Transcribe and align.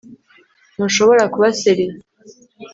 ntushobora 0.73 1.23
kuba 1.33 1.47
serieux 1.59 1.97